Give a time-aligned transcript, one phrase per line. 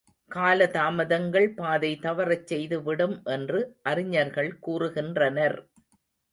[0.31, 3.61] காலதாமதங்கள் பாதை தவறச் செய்துவிடும் என்று
[3.83, 5.59] அறிஞர்கள் கூறுகின்றனர்.